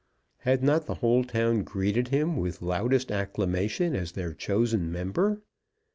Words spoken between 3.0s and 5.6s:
acclamation as their chosen member?